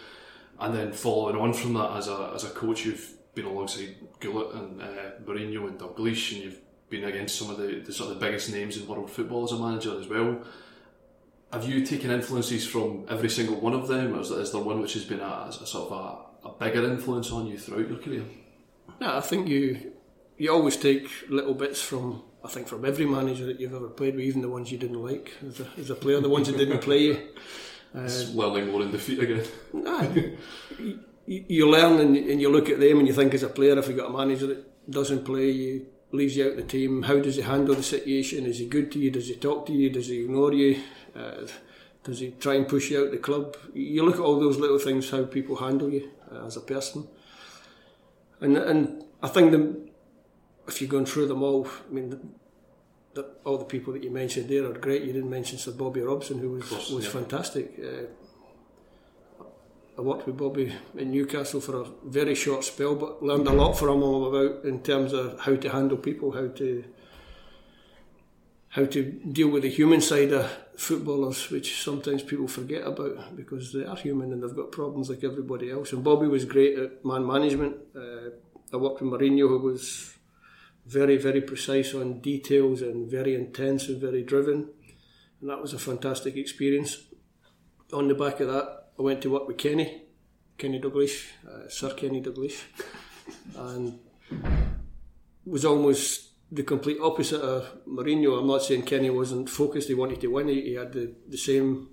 And 0.59 0.75
then 0.75 0.93
following 0.93 1.37
on 1.37 1.53
from 1.53 1.75
that, 1.75 1.95
as 1.99 2.09
a, 2.09 2.33
as 2.35 2.45
a 2.45 2.51
coach, 2.51 2.87
you've 2.87 3.07
been 3.35 3.45
alongside 3.45 3.97
Gullit 4.19 4.55
and 4.55 4.81
uh, 4.81 4.87
Mourinho 5.27 5.69
and 5.69 5.79
Dalglish, 5.79 6.33
and 6.33 6.43
you've 6.43 6.61
been 6.89 7.05
against 7.05 7.39
some 7.39 7.51
of 7.51 7.59
the, 7.59 7.81
the 7.81 7.93
sort 7.93 8.11
of 8.11 8.19
the 8.19 8.25
biggest 8.25 8.51
names 8.51 8.79
in 8.79 8.89
world 8.89 9.11
football 9.11 9.45
as 9.45 9.53
a 9.53 9.59
manager 9.59 10.01
as 10.01 10.09
well. 10.09 10.41
Have 11.53 11.69
you 11.69 11.85
taken 11.85 12.11
influences 12.11 12.67
from 12.67 13.07
every 13.09 13.29
single 13.29 13.57
one 13.61 13.75
of 13.75 13.89
them, 13.89 14.15
or 14.15 14.21
is 14.21 14.31
there, 14.31 14.41
is 14.41 14.53
there 14.53 14.61
one 14.61 14.81
which 14.81 14.95
has 14.95 15.05
been 15.05 15.21
a, 15.21 15.49
a 15.49 15.67
sort 15.67 15.91
of 15.91 16.29
a, 16.45 16.49
a 16.49 16.53
bigger 16.53 16.85
influence 16.85 17.33
on 17.33 17.47
you 17.47 17.59
throughout 17.59 17.89
your 17.89 17.99
career? 17.99 18.25
No, 19.01 19.17
I 19.17 19.21
think 19.21 19.49
you 19.49 19.93
you 20.39 20.53
always 20.53 20.77
take 20.77 21.09
little 21.29 21.55
bits 21.55 21.83
from 21.83 22.23
I 22.45 22.49
think 22.49 22.69
from 22.69 22.85
every 22.85 23.05
manager 23.05 23.47
that 23.47 23.61
you've 23.61 23.75
ever 23.75 23.89
played 23.89 24.15
with, 24.15 24.25
even 24.25 24.43
the 24.43 24.49
ones 24.49 24.71
you 24.71 24.79
didn't 24.79 25.03
like 25.03 25.33
as 25.47 25.61
a, 25.61 25.67
as 25.79 25.91
a 25.91 25.95
player, 25.95 26.21
the 26.21 26.29
ones 26.29 26.47
that 26.47 26.57
didn't 26.57 26.81
play 26.81 26.99
you. 26.99 27.29
Uh, 27.93 28.07
Swelling 28.07 28.71
more 28.71 28.83
in 28.83 28.93
defeat 28.93 29.19
again. 29.19 29.45
Nah, 29.73 30.03
you, 30.03 30.39
you, 31.27 31.69
learn 31.69 31.99
and, 31.99 32.17
and, 32.17 32.41
you 32.41 32.49
look 32.49 32.69
at 32.69 32.79
them 32.79 33.01
and 33.01 33.09
you 33.09 33.13
think 33.13 33.35
as 33.35 33.43
a 33.43 33.49
player, 33.49 33.77
if 33.77 33.89
you've 33.89 33.97
got 33.97 34.11
a 34.11 34.17
manager 34.17 34.47
that 34.47 34.89
doesn't 34.89 35.25
play 35.25 35.51
you, 35.51 35.87
leaves 36.13 36.37
you 36.37 36.49
out 36.49 36.55
the 36.55 36.63
team, 36.63 37.03
how 37.03 37.19
does 37.19 37.35
he 37.35 37.43
handle 37.43 37.75
the 37.75 37.83
situation? 37.83 38.47
Is 38.47 38.61
he 38.61 38.69
good 38.69 38.93
to 38.93 39.01
you? 39.01 39.11
Does 39.11 39.27
he 39.27 39.35
talk 39.35 39.67
to 39.67 39.73
you? 39.73 39.91
Does 39.91 40.07
he 40.07 40.21
ignore 40.21 40.53
you? 40.53 40.81
Uh, 41.15 41.47
does 42.03 42.21
he 42.21 42.31
try 42.33 42.55
and 42.55 42.67
push 42.67 42.91
you 42.91 43.05
out 43.05 43.11
the 43.11 43.19
club? 43.19 43.57
You 43.75 44.05
look 44.05 44.15
at 44.17 44.21
all 44.21 44.41
those 44.41 44.59
little 44.59 44.79
things, 44.79 45.11
how 45.11 45.25
people 45.25 45.57
handle 45.57 45.91
you 45.91 46.11
uh, 46.33 46.47
as 46.47 46.57
a 46.57 46.61
person. 46.61 47.07
And 48.41 48.57
and 48.57 49.05
I 49.23 49.29
think 49.29 49.53
the 49.53 49.91
if 50.67 50.81
you're 50.81 50.91
going 50.91 51.07
through 51.07 51.27
them 51.27 51.43
all, 51.43 51.67
I 51.67 51.93
mean, 51.93 52.11
the, 52.11 52.21
the, 53.15 53.29
all 53.45 53.59
the 53.59 53.65
people 53.65 53.93
that 53.93 54.05
you 54.05 54.11
mentioned 54.11 54.49
there 54.49 54.65
are 54.65 54.73
great. 54.73 55.03
You 55.03 55.13
didn't 55.13 55.31
mention 55.31 55.59
Sir 55.59 55.73
Bobby 55.73 56.01
Robson, 56.01 56.39
who 56.39 56.51
was 56.51 56.69
course, 56.69 56.91
was 56.91 57.05
yeah. 57.05 57.11
fantastic. 57.11 57.79
Uh, 57.79 59.45
I 59.99 60.03
worked 60.03 60.27
with 60.27 60.39
Bobby 60.39 60.73
in 60.97 61.11
Newcastle 61.11 61.61
for 61.61 61.83
a 61.83 61.87
very 62.05 62.35
short 62.35 62.65
spell, 62.65 62.95
but 62.95 63.23
learned 63.23 63.49
a 63.49 63.53
lot 63.53 63.75
from 63.75 64.03
him 64.03 64.23
about 64.23 64.65
in 64.65 64.83
terms 64.83 65.13
of 65.13 65.39
how 65.41 65.57
to 65.57 65.69
handle 65.69 65.99
people, 65.99 66.33
how 66.33 66.49
to 66.49 66.85
how 68.71 68.85
to 68.85 69.03
deal 69.33 69.49
with 69.49 69.63
the 69.63 69.69
human 69.69 70.01
side 70.01 70.33
of 70.33 70.51
footballers, 70.77 71.51
which 71.51 71.83
sometimes 71.83 72.23
people 72.23 72.47
forget 72.47 72.87
about 72.87 73.37
because 73.37 73.73
they 73.73 73.85
are 73.85 73.97
human 73.97 74.33
and 74.33 74.43
they've 74.43 74.57
got 74.57 74.71
problems 74.71 75.11
like 75.11 75.25
everybody 75.25 75.71
else. 75.71 75.93
And 75.93 76.05
Bobby 76.05 76.29
was 76.29 76.45
great 76.45 76.79
at 76.79 77.05
man 77.05 77.27
management. 77.27 77.77
Uh, 77.95 78.31
I 78.73 78.77
worked 78.77 79.03
with 79.03 79.11
Mourinho, 79.11 79.49
who 79.49 79.59
was 79.59 80.15
very, 80.87 81.17
very 81.17 81.41
precise 81.41 81.95
on 81.95 82.21
details 82.21 82.81
and 82.81 83.11
very 83.11 83.35
intense 83.35 83.89
and 83.89 84.01
very 84.01 84.23
driven. 84.23 84.69
And 85.41 85.51
that 85.51 85.61
was 85.61 85.73
a 85.73 85.79
fantastic 85.79 86.37
experience. 86.37 86.99
On 87.93 88.07
the 88.07 88.15
back 88.15 88.39
of 88.39 88.49
that, 88.49 88.91
I 88.97 89.03
went 89.03 89.21
to 89.23 89.31
work 89.31 89.49
with 89.49 89.59
Kenny, 89.59 90.03
Kenny 90.59 90.81
Dalglish, 90.81 91.27
uh, 91.49 91.69
Sir 91.69 91.93
Kenny 91.95 92.23
Dalglish, 92.23 92.63
and 93.57 93.99
was 95.45 95.65
almost 95.65 96.30
the 96.53 96.63
complete 96.63 96.99
opposite 97.01 97.41
of 97.41 97.85
Mourinho. 97.87 98.39
I'm 98.39 98.47
not 98.47 98.63
saying 98.63 98.83
Kenny 98.83 99.11
wasn't 99.11 99.49
focused; 99.49 99.89
he 99.89 99.95
wanted 99.95 100.21
to 100.21 100.29
win. 100.29 100.49
He, 100.49 100.63
he 100.63 100.75
had 100.75 100.93
the, 100.93 101.15
the 101.29 101.37
same 101.37 101.89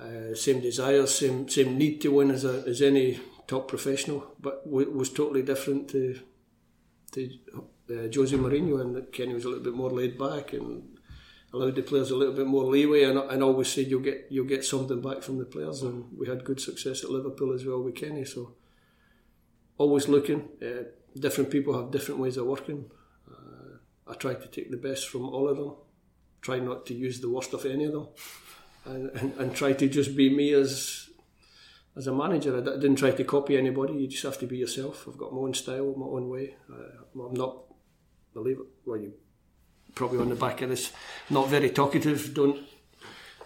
uh, 0.00 0.34
same 0.34 0.60
desires, 0.60 1.14
same 1.14 1.48
same 1.48 1.76
need 1.76 2.00
to 2.02 2.12
win 2.12 2.30
as 2.30 2.44
a, 2.44 2.62
as 2.66 2.80
any 2.82 3.18
top 3.48 3.66
professional, 3.66 4.34
but 4.40 4.64
w- 4.64 4.90
was 4.90 5.10
totally 5.10 5.42
different 5.42 5.88
to 5.88 6.20
to 7.12 7.30
uh, 7.90 8.08
Jose 8.14 8.36
Mourinho. 8.36 8.80
And 8.80 9.12
Kenny 9.12 9.34
was 9.34 9.44
a 9.44 9.48
little 9.48 9.64
bit 9.64 9.74
more 9.74 9.90
laid 9.90 10.18
back 10.18 10.52
and 10.52 10.98
allowed 11.52 11.74
the 11.74 11.82
players 11.82 12.10
a 12.10 12.16
little 12.16 12.34
bit 12.34 12.46
more 12.46 12.64
leeway. 12.64 13.04
And, 13.04 13.18
and 13.18 13.42
always 13.42 13.68
said 13.68 13.88
you'll 13.88 14.02
get 14.02 14.28
you'll 14.30 14.46
get 14.46 14.64
something 14.64 15.00
back 15.00 15.22
from 15.22 15.38
the 15.38 15.44
players. 15.44 15.82
And 15.82 16.16
we 16.16 16.28
had 16.28 16.44
good 16.44 16.60
success 16.60 17.02
at 17.02 17.10
Liverpool 17.10 17.52
as 17.52 17.64
well 17.64 17.82
with 17.82 17.96
Kenny. 17.96 18.24
So 18.24 18.54
always 19.78 20.06
looking. 20.06 20.48
Uh, 20.62 20.84
different 21.18 21.50
people 21.50 21.76
have 21.76 21.90
different 21.90 22.20
ways 22.20 22.36
of 22.36 22.46
working. 22.46 22.90
I 24.08 24.14
try 24.14 24.34
to 24.34 24.48
take 24.48 24.70
the 24.70 24.76
best 24.76 25.08
from 25.08 25.28
all 25.28 25.48
of 25.48 25.56
them, 25.56 25.74
try 26.40 26.58
not 26.58 26.86
to 26.86 26.94
use 26.94 27.20
the 27.20 27.28
worst 27.28 27.52
of 27.52 27.66
any 27.66 27.84
of 27.84 27.92
them, 27.92 28.08
and, 28.84 29.10
and, 29.10 29.32
and 29.38 29.54
try 29.54 29.72
to 29.72 29.88
just 29.88 30.16
be 30.16 30.34
me 30.34 30.52
as 30.52 31.10
as 31.96 32.06
a 32.06 32.14
manager. 32.14 32.56
I 32.56 32.60
didn't 32.60 32.96
try 32.96 33.10
to 33.10 33.24
copy 33.24 33.56
anybody. 33.56 33.94
You 33.94 34.06
just 34.06 34.22
have 34.22 34.38
to 34.38 34.46
be 34.46 34.58
yourself. 34.58 35.06
I've 35.08 35.18
got 35.18 35.32
my 35.32 35.40
own 35.40 35.54
style, 35.54 35.94
my 35.96 36.06
own 36.06 36.28
way. 36.28 36.54
Uh, 36.70 37.24
I'm 37.26 37.34
not, 37.34 37.64
believe 38.32 38.58
it, 38.60 38.66
well, 38.86 39.00
you 39.00 39.14
probably 39.94 40.20
on 40.20 40.28
the 40.28 40.36
back 40.36 40.62
of 40.62 40.68
this, 40.68 40.92
not 41.28 41.48
very 41.48 41.70
talkative. 41.70 42.32
Don't 42.34 42.58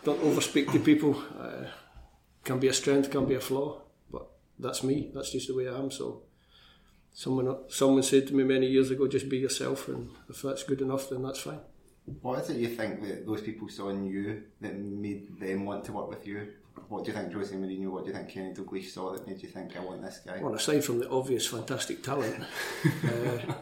don't 0.05 0.21
overspeak 0.23 0.71
to 0.73 0.79
people. 0.79 1.17
Uh, 1.39 1.67
can 2.45 2.59
be 2.59 2.69
a 2.69 2.73
strength, 2.73 3.11
can 3.11 3.25
be 3.25 3.37
a 3.37 3.41
flaw, 3.41 3.81
but 4.11 4.27
that's 4.59 4.83
me. 4.83 5.11
That's 5.15 5.31
just 5.31 5.49
the 5.49 5.55
way 5.55 5.69
I 5.69 5.79
am. 5.79 5.91
So 5.91 6.25
someone 7.13 7.57
someone 7.69 8.03
said 8.03 8.27
to 8.29 8.35
me 8.35 8.45
many 8.45 8.67
years 8.67 8.91
ago, 8.91 9.07
just 9.07 9.29
be 9.29 9.39
yourself, 9.39 9.89
and 9.89 10.11
if 10.29 10.43
that's 10.43 10.63
good 10.63 10.81
enough, 10.81 11.11
then 11.11 11.23
that's 11.23 11.41
fine. 11.41 11.61
What 12.21 12.41
is 12.41 12.51
it 12.51 12.57
you 12.57 12.69
think 12.69 13.03
that 13.07 13.27
those 13.27 13.43
people 13.43 13.69
saw 13.69 13.91
in 13.91 14.05
you 14.05 14.43
that 14.61 14.77
made 14.77 15.39
them 15.39 15.65
want 15.65 15.85
to 15.85 15.93
work 15.93 16.09
with 16.09 16.27
you? 16.27 16.49
What 16.89 17.05
do 17.05 17.11
you 17.11 17.17
think 17.17 17.33
Jose 17.33 17.55
Mourinho, 17.55 17.91
what 17.91 18.05
do 18.05 18.11
you 18.11 18.17
think 18.17 18.29
Kenny 18.29 18.53
Dalglish 18.53 18.91
saw 18.91 19.13
that 19.13 19.27
made 19.27 19.43
you 19.43 19.49
think, 19.49 19.77
I 19.77 19.81
want 19.81 20.03
this 20.03 20.21
guy? 20.27 20.39
Well, 20.41 20.55
aside 20.55 20.85
from 20.85 20.99
the 20.99 21.09
obvious 21.09 21.47
fantastic 21.47 22.03
talent, 22.03 22.43
uh, 22.85 23.53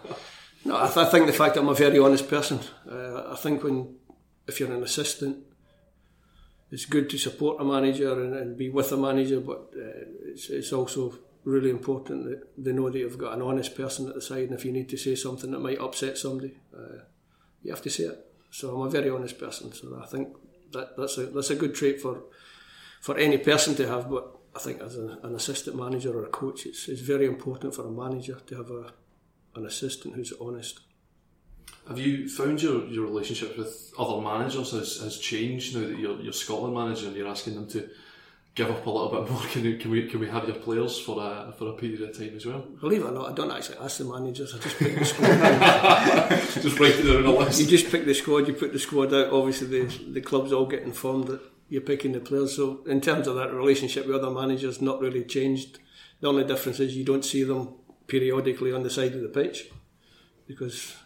no, 0.65 0.77
I, 0.77 0.87
th- 0.87 0.97
I, 0.97 1.05
think 1.07 1.27
the 1.27 1.33
fact 1.33 1.55
that 1.55 1.61
I'm 1.61 1.69
a 1.69 1.75
very 1.75 1.99
honest 1.99 2.29
person. 2.29 2.61
Uh, 2.91 3.33
I 3.33 3.37
think 3.37 3.63
when, 3.63 3.97
if 4.47 4.59
you're 4.59 4.73
an 4.73 4.83
assistant, 4.83 5.39
it's 6.71 6.87
good 6.87 7.11
to 7.11 7.19
support 7.19 7.61
a 7.61 7.65
manager 7.65 8.21
and, 8.21 8.35
and 8.35 8.57
be 8.57 8.69
with 8.69 8.91
a 8.93 8.97
manager, 8.97 9.41
but 9.41 9.71
uh, 9.77 10.07
it's, 10.27 10.49
it's 10.49 10.73
also 10.73 11.15
really 11.45 11.71
important 11.71 12.25
that 12.25 12.49
they 12.57 12.73
know 12.73 12.91
that 12.91 12.99
you've 12.99 13.19
got 13.19 13.35
an 13.35 13.43
honest 13.43 13.75
person 13.75 14.09
at 14.09 14.15
the 14.15 14.21
side, 14.21 14.45
and 14.45 14.53
if 14.53 14.65
you 14.65 14.73
need 14.73 14.89
to 14.91 14.97
say 14.97 15.15
something 15.15 15.51
that 15.51 15.61
might 15.61 15.81
upset 15.81 16.19
somebody, 16.19 16.59
uh, 16.77 17.03
you 17.63 17.71
have 17.71 17.83
to 17.83 17.91
say 17.91 18.05
it. 18.05 18.27
So 18.51 18.75
I'm 18.75 18.87
a 18.87 18.91
very 18.91 19.11
honest 19.11 19.39
person, 19.39 19.73
so 19.73 20.01
I 20.03 20.07
think 20.07 20.29
that 20.73 20.97
that's 20.97 21.19
a 21.19 21.27
that's 21.27 21.51
a 21.51 21.57
good 21.57 21.75
trait 21.75 22.01
for 22.01 22.25
for 23.01 23.17
any 23.17 23.39
person 23.39 23.75
to 23.77 23.87
have. 23.87 24.11
But 24.11 24.37
I 24.55 24.59
think 24.59 24.81
as 24.81 24.97
a, 24.97 25.19
an 25.23 25.35
assistant 25.35 25.77
manager 25.77 26.17
or 26.17 26.25
a 26.25 26.29
coach, 26.29 26.67
it's 26.67 26.89
it's 26.89 27.01
very 27.01 27.27
important 27.27 27.75
for 27.75 27.87
a 27.87 27.91
manager 27.91 28.39
to 28.47 28.57
have 28.57 28.71
a 28.71 28.93
an 29.55 29.67
assistant 29.67 30.15
who's 30.15 30.33
honest. 30.41 30.81
Have 31.89 31.99
you 31.99 32.29
found 32.29 32.63
your, 32.63 32.87
your 32.87 33.05
relationship 33.05 33.57
with 33.59 33.93
other 33.99 34.21
managers 34.21 34.71
has, 34.73 35.01
has 35.01 35.19
changed 35.19 35.75
now 35.75 35.89
that 35.89 35.99
you're, 35.99 36.21
you're 36.21 36.33
Scotland 36.33 36.75
manager 36.75 37.09
and 37.09 37.17
you're 37.17 37.27
asking 37.27 37.55
them 37.55 37.67
to 37.69 37.89
give 38.55 38.71
up 38.71 38.85
a 38.85 38.91
little 38.91 39.23
bit 39.23 39.31
more? 39.31 39.43
Can, 39.53 39.65
you, 39.65 39.77
can 39.77 39.91
we 39.91 40.07
can 40.09 40.21
we 40.21 40.29
have 40.29 40.47
your 40.47 40.57
players 40.57 40.99
for 40.99 41.21
a 41.21 41.53
for 41.57 41.69
a 41.69 41.73
period 41.75 42.03
of 42.03 42.17
time 42.17 42.35
as 42.37 42.47
well? 42.47 42.61
Believe 42.81 43.03
it 43.03 43.07
or 43.07 43.13
not, 43.13 43.31
I 43.31 43.33
don't 43.33 43.51
actually 43.51 43.79
ask 43.79 43.99
the 43.99 44.05
managers. 44.05 44.55
I 44.55 44.59
just 44.59 44.79
pick 44.79 44.99
the 44.99 45.05
squad. 45.05 45.29
just 46.63 46.79
write 46.79 46.95
it 46.97 47.03
down 47.03 47.17
on 47.19 47.27
a 47.27 47.31
list. 47.31 47.61
You 47.61 47.67
just 47.67 47.91
pick 47.91 48.05
the 48.05 48.15
squad. 48.15 48.49
You 48.49 48.55
put 48.55 48.73
the 48.73 48.79
squad 48.79 49.15
out. 49.15 49.33
Obviously, 49.33 49.67
the 49.69 50.13
the 50.13 50.21
clubs 50.21 50.53
all 50.53 50.67
get 50.67 50.83
informed 50.83 51.29
that 51.29 51.41
you're 51.69 51.81
picking 51.81 52.13
the 52.13 52.21
players. 52.21 52.57
So 52.57 52.83
in 52.87 53.01
terms 53.01 53.27
of 53.27 53.37
that 53.37 53.55
relationship 53.55 54.07
with 54.07 54.17
other 54.17 54.31
managers, 54.31 54.83
not 54.83 55.01
really 55.01 55.25
changed. 55.25 55.79
The 56.21 56.29
only 56.29 56.45
difference 56.45 56.81
is 56.81 56.97
you 56.97 57.05
don't 57.05 57.25
see 57.25 57.45
them 57.45 57.75
periodically 58.07 58.73
on 58.73 58.83
the 58.83 58.91
side 58.91 59.15
of 59.15 59.23
the 59.23 59.29
pitch 59.29 59.71
because 60.47 60.97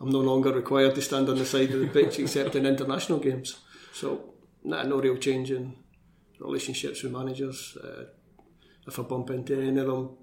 I'm 0.00 0.10
no 0.10 0.20
longer 0.20 0.52
required 0.52 0.94
to 0.94 1.02
stand 1.02 1.28
on 1.28 1.38
the 1.38 1.44
side 1.46 1.70
of 1.70 1.80
the 1.80 1.86
pitch 1.86 2.18
except 2.24 2.56
in 2.56 2.66
international 2.66 3.18
games. 3.18 3.58
So, 3.92 4.34
nah, 4.64 4.82
no 4.82 4.98
real 4.98 5.16
change 5.16 5.50
in 5.50 5.76
relationships 6.40 7.02
with 7.02 7.12
managers. 7.12 7.76
Uh, 7.82 8.04
if 8.86 8.98
I 8.98 9.02
bump 9.02 9.30
into 9.30 9.60
any 9.60 9.80
of 9.80 9.86
them, 9.86 10.16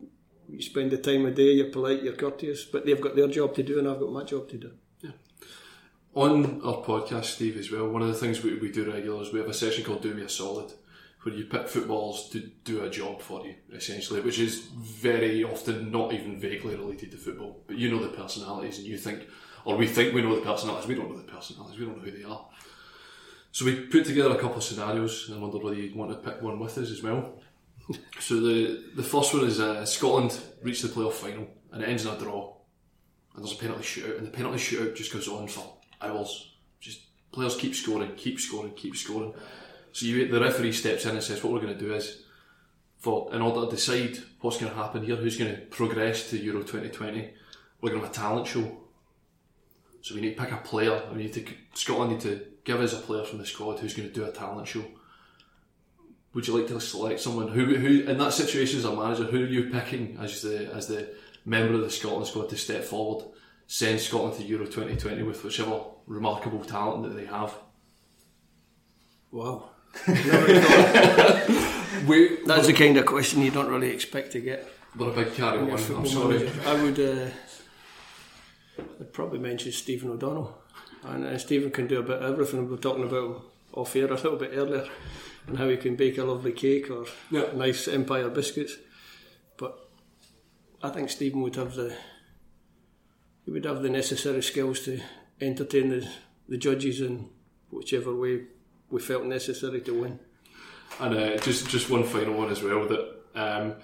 you 0.49 0.61
spend 0.61 0.91
the 0.91 0.97
time 0.97 1.25
of 1.25 1.35
day, 1.35 1.53
you're 1.53 1.71
polite, 1.71 2.03
you're 2.03 2.13
courteous, 2.13 2.65
but 2.65 2.85
they've 2.85 3.01
got 3.01 3.15
their 3.15 3.27
job 3.27 3.55
to 3.55 3.63
do 3.63 3.79
and 3.79 3.87
I've 3.87 3.99
got 3.99 4.11
my 4.11 4.23
job 4.23 4.49
to 4.49 4.57
do. 4.57 4.71
Yeah. 5.01 5.11
On 6.13 6.61
our 6.63 6.83
podcast, 6.83 7.25
Steve, 7.25 7.57
as 7.57 7.71
well, 7.71 7.89
one 7.89 8.01
of 8.01 8.07
the 8.07 8.13
things 8.13 8.43
we, 8.43 8.57
we 8.57 8.71
do 8.71 8.91
regularly 8.91 9.25
is 9.25 9.33
we 9.33 9.39
have 9.39 9.49
a 9.49 9.53
session 9.53 9.83
called 9.83 10.01
Do 10.01 10.13
Me 10.13 10.23
a 10.23 10.29
Solid, 10.29 10.71
where 11.23 11.35
you 11.35 11.45
pick 11.45 11.67
footballers 11.67 12.29
to 12.29 12.39
do 12.63 12.83
a 12.83 12.89
job 12.89 13.21
for 13.21 13.45
you, 13.45 13.55
essentially, 13.73 14.21
which 14.21 14.39
is 14.39 14.67
very 14.77 15.43
often 15.43 15.91
not 15.91 16.13
even 16.13 16.39
vaguely 16.39 16.75
related 16.75 17.11
to 17.11 17.17
football, 17.17 17.63
but 17.67 17.77
you 17.77 17.89
know 17.89 18.01
the 18.01 18.15
personalities 18.15 18.77
and 18.77 18.87
you 18.87 18.97
think, 18.97 19.27
or 19.65 19.75
we 19.75 19.87
think 19.87 20.13
we 20.13 20.21
know 20.21 20.35
the 20.35 20.41
personalities, 20.41 20.87
we 20.87 20.95
don't 20.95 21.09
know 21.09 21.17
the 21.17 21.23
personalities, 21.23 21.79
we 21.79 21.85
don't 21.85 21.97
know 21.97 22.03
who 22.03 22.11
they 22.11 22.23
are. 22.23 22.47
So 23.55 23.63
we 23.63 23.73
put 23.85 24.03
together 24.03 24.31
a 24.31 24.37
couple 24.37 24.57
of 24.57 24.65
scenarios 24.65 25.29
and 25.29 25.37
I 25.37 25.41
wondered 25.41 25.63
whether 25.63 25.77
you'd 25.77 25.95
want 25.95 26.11
to 26.11 26.17
pick 26.17 26.41
one 26.41 26.59
with 26.59 26.77
us 26.77 26.91
as 26.91 27.01
well. 27.01 27.39
so 28.19 28.41
the 28.41 28.83
the 28.97 29.01
first 29.01 29.33
one 29.33 29.45
is 29.45 29.61
uh, 29.61 29.85
Scotland 29.85 30.37
reach 30.61 30.81
the 30.81 30.89
playoff 30.89 31.13
final 31.13 31.47
and 31.71 31.81
it 31.81 31.87
ends 31.87 32.05
in 32.05 32.13
a 32.13 32.17
draw. 32.17 32.53
And 33.33 33.45
there's 33.45 33.55
a 33.55 33.61
penalty 33.61 33.83
shootout, 33.83 34.17
and 34.17 34.27
the 34.27 34.31
penalty 34.31 34.57
shootout 34.57 34.93
just 34.97 35.13
goes 35.13 35.29
on 35.29 35.47
for 35.47 35.77
hours. 36.01 36.51
Just 36.81 37.03
players 37.31 37.55
keep 37.55 37.75
scoring, 37.75 38.11
keep 38.17 38.41
scoring, 38.41 38.73
keep 38.73 38.97
scoring. 38.97 39.33
So 39.93 40.05
you, 40.05 40.27
the 40.27 40.41
referee 40.41 40.73
steps 40.73 41.05
in 41.05 41.11
and 41.11 41.23
says, 41.23 41.41
"What 41.41 41.53
we're 41.53 41.61
going 41.61 41.77
to 41.77 41.79
do 41.79 41.93
is, 41.93 42.23
for 42.97 43.33
in 43.33 43.41
order 43.41 43.69
to 43.69 43.71
decide 43.73 44.17
what's 44.41 44.57
going 44.57 44.73
to 44.73 44.77
happen 44.77 45.01
here, 45.05 45.15
who's 45.15 45.37
going 45.37 45.55
to 45.55 45.61
progress 45.67 46.29
to 46.31 46.37
Euro 46.37 46.59
2020, 46.59 47.33
we're 47.79 47.91
going 47.91 48.01
to 48.01 48.07
have 48.07 48.13
a 48.13 48.19
talent 48.19 48.47
show. 48.47 48.81
So 50.01 50.13
we 50.13 50.19
need 50.19 50.35
to 50.35 50.43
pick 50.43 50.51
a 50.51 50.57
player. 50.57 51.03
We 51.09 51.19
need 51.19 51.33
to 51.35 51.45
Scotland 51.73 52.11
need 52.11 52.21
to 52.21 52.54
give 52.65 52.81
us 52.81 52.93
a 52.93 52.97
player 52.97 53.23
from 53.23 53.37
the 53.37 53.45
squad 53.45 53.79
who's 53.79 53.93
going 53.93 54.09
to 54.09 54.13
do 54.13 54.25
a 54.25 54.31
talent 54.31 54.67
show. 54.67 54.83
Would 56.33 56.47
you 56.47 56.57
like 56.57 56.67
to 56.67 56.81
select 56.81 57.21
someone 57.21 57.47
who, 57.47 57.63
who 57.75 58.01
in 58.01 58.17
that 58.17 58.33
situation 58.33 58.79
as 58.79 58.85
a 58.85 58.93
manager, 58.93 59.23
who 59.23 59.43
are 59.43 59.47
you 59.47 59.69
picking 59.69 60.17
as 60.19 60.41
the 60.41 60.69
as 60.73 60.87
the 60.87 61.07
member 61.45 61.75
of 61.75 61.81
the 61.81 61.89
Scotland 61.89 62.27
squad 62.27 62.49
to 62.49 62.57
step 62.57 62.83
forward, 62.83 63.25
send 63.67 64.01
Scotland 64.01 64.35
to 64.37 64.43
Euro 64.43 64.65
2020 64.65 65.23
with 65.23 65.45
whichever 65.45 65.79
remarkable 66.07 66.65
talent 66.65 67.03
that 67.03 67.15
they 67.15 67.25
have? 67.25 67.55
Wow. 69.31 69.69
we, 70.07 70.15
That's 72.45 72.67
the 72.67 72.73
kind 72.75 72.97
of 72.97 73.05
question 73.05 73.41
you 73.41 73.51
don't 73.51 73.69
really 73.69 73.91
expect 73.91 74.33
to 74.33 74.41
get. 74.41 74.67
But 74.93 75.09
a 75.09 75.11
big 75.11 75.33
carry 75.35 75.59
on. 75.59 75.71
I'm 75.71 76.05
sorry. 76.05 76.49
I 76.65 76.83
would. 76.83 76.99
Uh, 76.99 77.29
I'd 78.99 79.13
probably 79.13 79.39
mention 79.39 79.71
Stephen 79.71 80.09
O'Donnell 80.09 80.64
and 81.05 81.25
uh, 81.25 81.37
Stephen 81.37 81.71
can 81.71 81.87
do 81.87 81.99
a 81.99 82.03
bit 82.03 82.21
of 82.21 82.33
everything. 82.33 82.65
We 82.65 82.71
were 82.71 82.77
talking 82.77 83.03
about 83.03 83.43
off 83.73 83.95
air 83.95 84.07
a 84.07 84.15
little 84.15 84.37
bit 84.37 84.51
earlier, 84.53 84.87
and 85.47 85.57
how 85.57 85.67
he 85.69 85.77
can 85.77 85.95
bake 85.95 86.17
a 86.17 86.23
lovely 86.23 86.51
cake 86.51 86.89
or 86.89 87.05
yeah. 87.29 87.51
nice 87.53 87.87
Empire 87.87 88.29
biscuits. 88.29 88.75
But 89.57 89.89
I 90.81 90.89
think 90.89 91.09
Stephen 91.09 91.41
would 91.41 91.55
have 91.55 91.75
the 91.75 91.95
he 93.45 93.51
would 93.51 93.65
have 93.65 93.81
the 93.81 93.89
necessary 93.89 94.41
skills 94.41 94.81
to 94.81 94.99
entertain 95.39 95.89
the, 95.89 96.07
the 96.49 96.57
judges 96.57 97.01
in 97.01 97.29
whichever 97.69 98.15
way 98.15 98.45
we 98.89 98.99
felt 98.99 99.25
necessary 99.25 99.81
to 99.81 100.01
win. 100.01 100.19
And 100.99 101.15
uh, 101.15 101.37
just 101.37 101.69
just 101.69 101.89
one 101.89 102.03
final 102.03 102.33
one 102.33 102.49
as 102.49 102.63
well 102.63 102.87
that 102.87 103.15
um, 103.35 103.75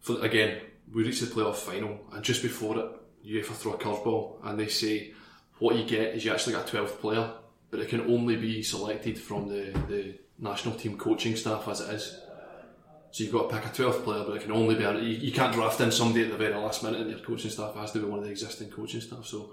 for, 0.00 0.24
again 0.24 0.60
we 0.92 1.04
reached 1.04 1.20
the 1.20 1.26
playoff 1.26 1.56
final 1.56 2.00
and 2.12 2.22
just 2.22 2.42
before 2.42 2.78
it 2.78 2.86
UEFA 3.26 3.54
throw 3.54 3.72
a 3.72 3.78
curveball 3.78 4.36
and 4.44 4.58
they 4.58 4.66
say 4.66 5.14
what 5.62 5.76
you 5.76 5.84
get 5.84 6.16
is 6.16 6.24
you 6.24 6.32
actually 6.32 6.54
get 6.54 6.68
a 6.68 6.76
12th 6.76 6.98
player, 6.98 7.30
but 7.70 7.78
it 7.78 7.88
can 7.88 8.00
only 8.00 8.34
be 8.34 8.64
selected 8.64 9.16
from 9.16 9.48
the, 9.48 9.70
the 9.88 10.18
national 10.36 10.74
team 10.74 10.98
coaching 10.98 11.36
staff 11.36 11.68
as 11.68 11.80
it 11.80 11.94
is. 11.94 12.18
So 13.12 13.22
you've 13.22 13.32
got 13.32 13.48
to 13.48 13.56
pick 13.56 13.66
a 13.66 13.68
12th 13.68 14.02
player, 14.02 14.24
but 14.26 14.36
it 14.36 14.42
can 14.42 14.50
only 14.50 14.74
be, 14.74 14.82
you, 14.82 15.18
you 15.18 15.32
can't 15.32 15.52
draft 15.52 15.80
in 15.80 15.92
somebody 15.92 16.24
at 16.24 16.32
the 16.32 16.36
very 16.36 16.54
last 16.54 16.82
minute 16.82 17.00
and 17.02 17.10
your 17.10 17.20
coaching 17.20 17.50
staff 17.50 17.76
has 17.76 17.92
to 17.92 18.00
be 18.00 18.06
one 18.06 18.18
of 18.18 18.24
the 18.24 18.30
existing 18.32 18.70
coaching 18.70 19.00
staff. 19.00 19.24
So 19.24 19.52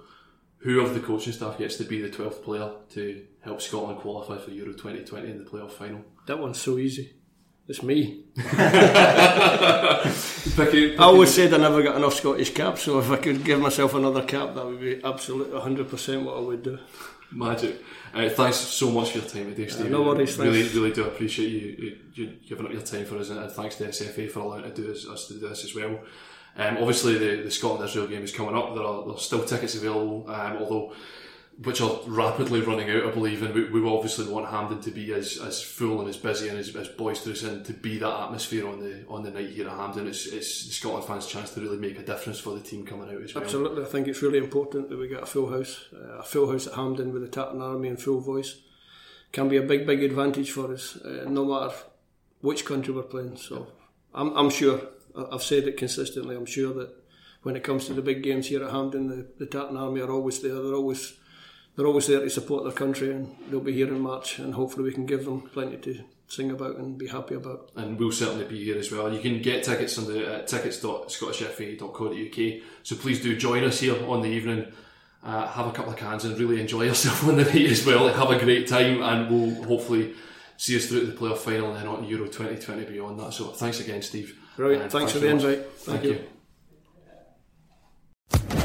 who 0.57 0.79
of 0.79 0.95
the 0.95 0.99
coaching 0.99 1.31
staff 1.33 1.59
gets 1.59 1.75
to 1.75 1.83
be 1.83 2.01
the 2.01 2.09
12th 2.09 2.43
player 2.43 2.71
to 2.93 3.25
help 3.41 3.61
Scotland 3.61 3.99
qualify 3.99 4.39
for 4.39 4.49
Euro 4.49 4.73
2020 4.73 5.29
in 5.29 5.37
the 5.37 5.47
playoff 5.47 5.73
final? 5.73 6.03
That 6.25 6.39
one's 6.39 6.59
so 6.59 6.79
easy. 6.79 7.13
It's 7.69 7.83
me. 7.83 8.23
I 8.37 10.15
always 10.99 11.31
said 11.33 11.53
I 11.53 11.57
never 11.57 11.83
got 11.83 11.95
enough 11.97 12.15
Scottish 12.15 12.51
caps, 12.53 12.81
so 12.81 12.97
if 12.97 13.11
I 13.11 13.17
could 13.17 13.43
give 13.45 13.59
myself 13.59 13.93
another 13.93 14.23
cap, 14.23 14.55
that 14.55 14.65
would 14.65 14.81
be 14.81 14.99
absolutely 15.03 15.59
100% 15.59 16.23
what 16.23 16.37
I 16.37 16.39
would 16.39 16.63
do. 16.63 16.79
Magic. 17.31 17.83
Uh, 18.11 18.27
thanks 18.29 18.57
so 18.57 18.89
much 18.89 19.11
for 19.11 19.19
your 19.19 19.27
time 19.27 19.53
today, 19.53 19.67
Steve. 19.67 19.91
no 19.91 20.01
worries, 20.01 20.35
Really, 20.39 20.61
thanks. 20.63 20.73
really 20.75 20.91
do 20.93 21.03
appreciate 21.05 21.49
you, 21.51 21.75
you, 21.77 21.97
you 22.15 22.33
giving 22.47 22.65
up 22.65 22.71
your 22.71 22.81
time 22.81 23.05
for 23.05 23.17
us, 23.19 23.29
and 23.29 23.51
thanks 23.51 23.75
to 23.75 23.87
SFA 23.87 24.31
for 24.31 24.39
allowing 24.39 24.63
to 24.63 24.71
do 24.71 24.91
us, 24.91 25.05
us 25.07 25.27
to 25.27 25.35
do 25.35 25.47
this 25.47 25.63
as 25.63 25.75
well. 25.75 25.99
Um, 26.57 26.77
obviously, 26.77 27.19
the, 27.19 27.43
the 27.43 27.51
Scotland 27.51 27.85
Israel 27.87 28.07
game 28.07 28.23
is 28.23 28.31
coming 28.31 28.55
up. 28.55 28.73
There 28.73 28.83
are 28.83 29.05
there's 29.05 29.21
still 29.21 29.45
tickets 29.45 29.75
available, 29.75 30.25
um, 30.27 30.57
although 30.57 30.91
which 31.63 31.81
are 31.81 31.99
rapidly 32.07 32.61
running 32.61 32.89
out, 32.89 33.05
I 33.05 33.11
believe, 33.11 33.43
and 33.43 33.53
we, 33.53 33.65
we 33.69 33.85
obviously 33.85 34.25
want 34.27 34.47
Hampden 34.47 34.79
to 34.81 34.91
be 34.91 35.13
as, 35.13 35.37
as 35.37 35.61
full 35.61 35.99
and 35.99 36.07
as 36.07 36.15
busy 36.15 36.47
and 36.47 36.57
as, 36.57 36.73
as 36.73 36.87
boisterous 36.87 37.43
and 37.43 37.65
to 37.65 37.73
be 37.73 37.97
that 37.97 38.23
atmosphere 38.23 38.65
on 38.65 38.79
the 38.79 39.05
on 39.09 39.23
the 39.23 39.31
night 39.31 39.49
here 39.49 39.67
at 39.67 39.75
Hampden. 39.75 40.07
It's, 40.07 40.25
it's 40.25 40.65
the 40.65 40.71
Scotland 40.71 41.05
fans' 41.05 41.27
chance 41.27 41.53
to 41.55 41.61
really 41.61 41.77
make 41.77 41.99
a 41.99 42.03
difference 42.03 42.39
for 42.39 42.53
the 42.53 42.61
team 42.61 42.85
coming 42.85 43.13
out 43.13 43.21
as 43.21 43.35
well. 43.35 43.43
Absolutely, 43.43 43.83
I 43.83 43.87
think 43.87 44.07
it's 44.07 44.21
really 44.21 44.37
important 44.37 44.89
that 44.89 44.97
we 44.97 45.09
get 45.09 45.23
a 45.23 45.25
full 45.25 45.51
house. 45.51 45.85
Uh, 45.93 46.19
a 46.19 46.23
full 46.23 46.49
house 46.49 46.67
at 46.67 46.75
Hampden 46.75 47.11
with 47.11 47.23
the 47.23 47.27
Tartan 47.27 47.61
Army 47.61 47.89
and 47.89 48.01
full 48.01 48.21
voice 48.21 48.55
can 49.33 49.49
be 49.49 49.57
a 49.57 49.61
big, 49.61 49.85
big 49.85 50.01
advantage 50.01 50.51
for 50.51 50.73
us, 50.73 50.95
uh, 50.97 51.25
no 51.27 51.45
matter 51.45 51.75
which 52.41 52.63
country 52.65 52.93
we're 52.93 53.03
playing. 53.03 53.35
So 53.35 53.67
I'm, 54.13 54.35
I'm 54.35 54.49
sure, 54.49 54.81
I've 55.31 55.43
said 55.43 55.67
it 55.67 55.75
consistently, 55.75 56.35
I'm 56.35 56.45
sure 56.45 56.73
that 56.73 56.95
when 57.43 57.55
it 57.55 57.63
comes 57.63 57.85
to 57.87 57.93
the 57.93 58.01
big 58.01 58.23
games 58.23 58.47
here 58.47 58.63
at 58.63 58.71
Hampden, 58.71 59.07
the, 59.07 59.27
the 59.37 59.45
Tartan 59.45 59.77
Army 59.77 60.01
are 60.01 60.11
always 60.11 60.39
there. 60.41 60.53
They're 60.53 60.73
always 60.73 61.17
they're 61.79 61.87
always 61.87 62.07
there 62.07 62.19
to 62.19 62.29
support 62.29 62.65
their 62.65 62.73
country, 62.73 63.09
and 63.11 63.33
they'll 63.49 63.61
be 63.61 63.71
here 63.71 63.87
in 63.87 64.01
March. 64.01 64.37
And 64.37 64.53
hopefully, 64.53 64.83
we 64.83 64.91
can 64.91 65.05
give 65.05 65.23
them 65.23 65.43
plenty 65.53 65.77
to 65.77 66.01
sing 66.27 66.51
about 66.51 66.75
and 66.75 66.97
be 66.97 67.07
happy 67.07 67.35
about. 67.35 67.71
and 67.77 67.97
we'll 67.97 68.11
certainly 68.11 68.43
be 68.45 68.61
here 68.65 68.77
as 68.77 68.91
well. 68.91 69.11
You 69.13 69.21
can 69.21 69.41
get 69.41 69.63
tickets 69.63 69.97
on 69.97 70.03
the 70.05 70.35
uh, 70.35 70.41
tickets.scottishfa.co.uk. 70.45 72.61
So 72.83 72.95
please 72.97 73.21
do 73.23 73.35
join 73.37 73.63
us 73.63 73.79
here 73.79 73.95
on 74.07 74.21
the 74.21 74.27
evening. 74.27 74.67
Uh, 75.23 75.47
have 75.47 75.67
a 75.67 75.71
couple 75.71 75.91
of 75.93 75.97
cans 75.97 76.25
and 76.25 76.37
really 76.37 76.59
enjoy 76.61 76.83
yourself 76.87 77.23
on 77.27 77.37
the 77.37 77.45
night 77.45 77.65
as 77.71 77.85
well. 77.85 78.07
Have 78.09 78.29
a 78.29 78.37
great 78.39 78.67
time, 78.67 79.01
and 79.01 79.29
we'll 79.31 79.63
hopefully 79.63 80.13
see 80.57 80.75
us 80.75 80.87
through 80.87 80.99
to 81.01 81.05
the 81.07 81.13
playoff 81.13 81.37
final 81.37 81.69
and 81.69 81.77
then 81.77 81.87
on 81.87 82.03
Euro 82.05 82.25
2020 82.25 82.83
beyond 82.85 83.17
that. 83.19 83.31
So 83.33 83.45
thanks 83.45 83.79
again, 83.79 84.01
Steve. 84.01 84.37
Brilliant. 84.57 84.83
And 84.83 84.91
Thanks 84.91 85.13
for 85.13 85.19
the 85.19 85.33
much. 85.33 85.43
invite. 85.45 85.65
Thank 85.77 86.03
you. 86.03 86.19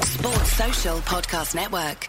Sports 0.02 0.52
Social 0.52 0.98
Podcast 0.98 1.54
Network. 1.54 2.08